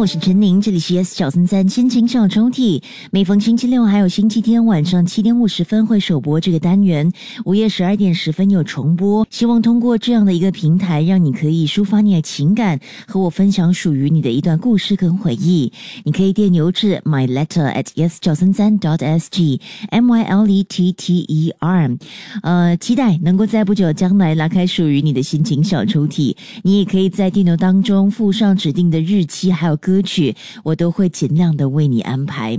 [0.00, 2.82] 我是陈宁，这里是 S 小森三心情小抽屉。
[3.10, 7.12] 每逢星期六还有星期天晚上七点五十分会首播这个单元，
[7.44, 9.26] 午夜十二点十分有重播。
[9.28, 15.70] 希望通过这样的一个平台，让你可以抒发你的情感，和我分享属于你的一段故事跟回忆。
[16.04, 19.60] 你可以电邮至 my letter at s 小森三 dot s g
[19.90, 21.98] m y l e t t e r。
[22.42, 26.34] 呃，期待能够在不久将来拉开属于你的心情小抽屉。
[26.62, 32.56] 你也可以在电邮当中附上指定的日期，还有歌曲，我都会尽量的为你安排。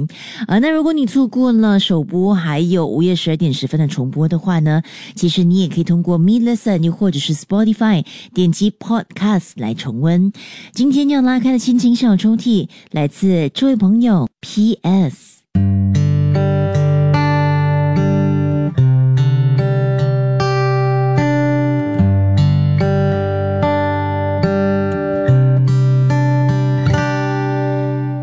[0.48, 4.82] 啊，那如果你错过了首播，还有午夜十二点十分的重播的话呢，
[5.16, 10.34] 其实你也可以通过 Me Listen 又或者是 Spotify 点击 Podcast 来重温。
[10.74, 15.31] 今天要拉开的心情小抽屉，来自这位朋友 P.S。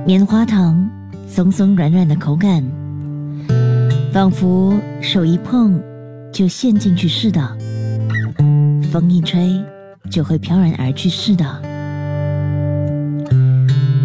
[0.09, 0.89] 棉花糖，
[1.29, 2.65] 松松软软的口感，
[4.11, 5.79] 仿佛手一碰
[6.33, 7.47] 就陷进去似的，
[8.91, 9.63] 风一吹
[10.11, 11.45] 就会飘然而去似的。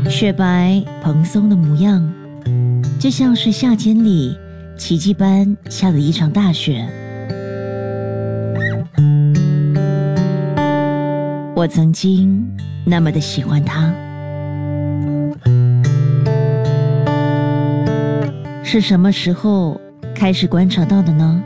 [0.10, 2.14] 雪白蓬松的模样，
[3.00, 4.38] 就像是夏天里
[4.78, 6.86] 奇迹般下了一场大雪。
[11.56, 12.46] 我曾经
[12.86, 13.90] 那么的喜欢它。
[18.74, 19.80] 是什么时候
[20.16, 21.40] 开始观察到的呢？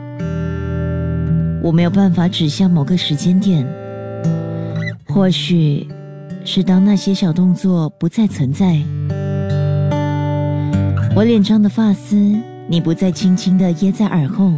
[1.62, 3.66] 我没有办法指向某个时间点，
[5.06, 5.86] 或许
[6.42, 8.80] 是当那些小动作不再存在，
[11.14, 12.16] 我脸上的发丝
[12.66, 14.50] 你不再轻轻的掖在耳后，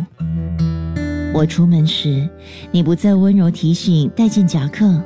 [1.34, 2.28] 我出门时
[2.70, 5.02] 你不再温柔提醒带件夹克，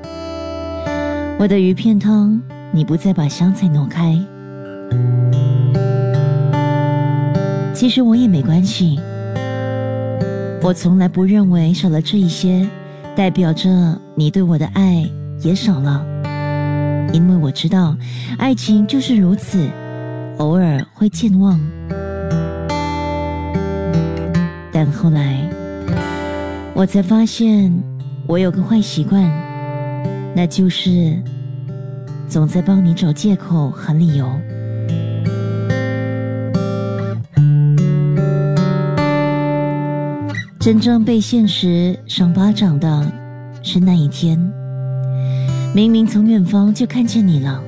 [1.39, 2.39] 我的鱼片汤
[2.73, 4.23] 你不再把香菜挪开。
[7.85, 8.99] 其实我也没关系，
[10.63, 12.67] 我从来不认为少了这一些，
[13.15, 13.69] 代表着
[14.15, 15.07] 你对我的爱
[15.43, 16.03] 也少了，
[17.13, 17.95] 因为我知道，
[18.39, 19.69] 爱情就是如此，
[20.39, 21.61] 偶尔会健忘。
[24.73, 25.47] 但后来，
[26.73, 27.71] 我才发现
[28.27, 29.31] 我有个坏习惯，
[30.35, 31.23] 那就是
[32.29, 34.27] 总在帮你找借口和理由。
[40.65, 43.13] 真正被现实赏巴掌的
[43.63, 44.39] 是那一天，
[45.75, 47.63] 明明从远方就看见你了，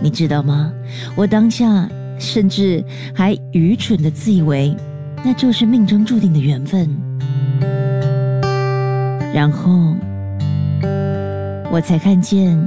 [0.00, 0.72] 你知道吗？
[1.16, 1.86] 我当下
[2.18, 2.82] 甚至
[3.14, 4.74] 还愚蠢的自以为
[5.22, 6.88] 那就是命中注定的缘分，
[9.34, 9.94] 然后
[11.70, 12.58] 我才看见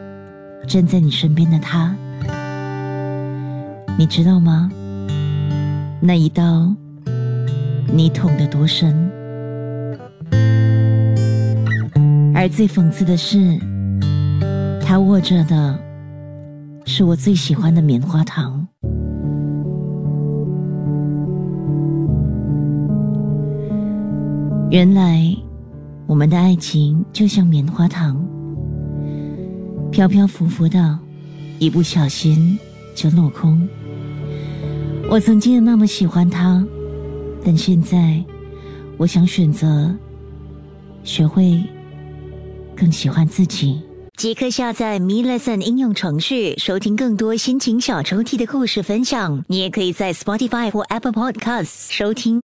[0.68, 1.96] 站在你身边的他，
[3.98, 4.70] 你知道吗？
[6.00, 6.72] 那一刀
[7.92, 9.10] 你捅得多深？
[12.48, 13.60] 最讽刺的是，
[14.82, 15.80] 他握着的
[16.86, 18.66] 是我最喜欢的棉花糖。
[24.70, 25.36] 原来，
[26.06, 28.24] 我们的爱情就像棉花糖，
[29.92, 31.00] 飘飘浮浮的，
[31.60, 32.58] 一不小心
[32.94, 33.68] 就落空。
[35.10, 36.66] 我曾经那么喜欢他，
[37.44, 38.24] 但现在，
[38.98, 39.94] 我想选择
[41.04, 41.64] 学会。
[42.78, 43.82] 更喜欢自己。
[44.16, 49.44] 即刻下载 Me Lesson 应用程序，收听更多心情小抽屉的故事分享。
[49.48, 52.36] 你也可以在 Spotify 或 Apple Podcasts 收听。